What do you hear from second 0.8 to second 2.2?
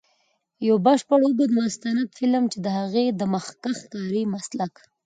بشپړ اوږد مستند